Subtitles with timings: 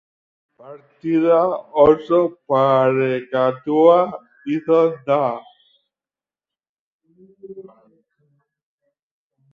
[0.59, 1.35] Partida
[1.83, 2.19] oso
[2.53, 3.99] parekatua
[4.55, 5.21] izan da.